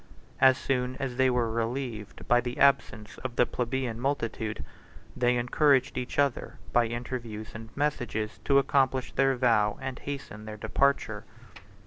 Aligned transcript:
As 0.39 0.57
soon 0.57 0.95
as 0.99 1.17
they 1.17 1.29
were 1.29 1.51
relieved 1.51 2.27
by 2.27 2.41
the 2.41 2.57
absence 2.57 3.19
of 3.19 3.35
the 3.35 3.45
plebeian 3.45 3.99
multitude, 3.99 4.63
they 5.15 5.37
encouraged 5.37 5.95
each 5.95 6.17
other, 6.17 6.57
by 6.73 6.87
interviews 6.87 7.49
and 7.53 7.69
messages, 7.77 8.39
to 8.45 8.57
accomplish 8.57 9.11
their 9.11 9.35
vow, 9.35 9.77
and 9.79 9.99
hasten 9.99 10.45
their 10.45 10.57
departure. 10.57 11.23